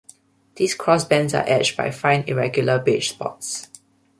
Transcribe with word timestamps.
These 0.55 0.73
crossbands 0.75 1.35
are 1.37 1.43
edged 1.47 1.77
by 1.77 1.91
fine, 1.91 2.23
irregular, 2.25 2.79
beige 2.79 3.11
spots. 3.11 3.67